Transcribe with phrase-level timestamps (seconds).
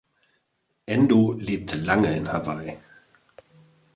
[0.87, 2.75] Endo lebte lange in Hawaii.